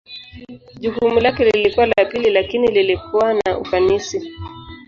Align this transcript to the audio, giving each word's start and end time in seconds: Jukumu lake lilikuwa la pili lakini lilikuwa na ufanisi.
Jukumu 0.79 1.19
lake 1.19 1.43
lilikuwa 1.45 1.85
la 1.85 2.05
pili 2.11 2.29
lakini 2.29 2.67
lilikuwa 2.67 3.33
na 3.33 3.57
ufanisi. 3.57 4.31